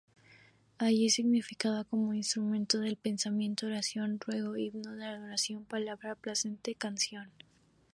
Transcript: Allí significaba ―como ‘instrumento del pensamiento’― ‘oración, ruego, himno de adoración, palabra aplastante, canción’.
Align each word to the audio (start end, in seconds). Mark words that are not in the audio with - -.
Allí 0.79 1.11
significaba 1.11 1.83
―como 1.83 2.15
‘instrumento 2.15 2.79
del 2.79 2.97
pensamiento’― 2.97 3.67
‘oración, 3.67 4.19
ruego, 4.19 4.57
himno 4.57 4.95
de 4.95 5.05
adoración, 5.05 5.63
palabra 5.63 6.13
aplastante, 6.13 6.73
canción’. 6.73 7.29